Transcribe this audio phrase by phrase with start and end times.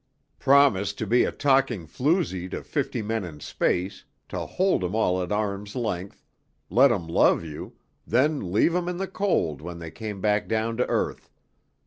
[0.39, 5.21] "Promise to be a talking floozy to fifty men in space, to hold 'em all
[5.21, 6.25] at arm's length,
[6.71, 7.75] let 'em love you,
[8.07, 11.29] then leave 'em in the cold when they came back down to earth.